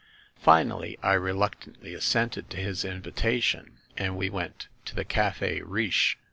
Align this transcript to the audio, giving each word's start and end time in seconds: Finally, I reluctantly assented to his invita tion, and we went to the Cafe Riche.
Finally, 0.39 0.97
I 1.03 1.13
reluctantly 1.13 1.93
assented 1.93 2.49
to 2.49 2.57
his 2.57 2.83
invita 2.83 3.39
tion, 3.39 3.77
and 3.95 4.17
we 4.17 4.31
went 4.31 4.67
to 4.85 4.95
the 4.95 5.05
Cafe 5.05 5.61
Riche. 5.61 6.17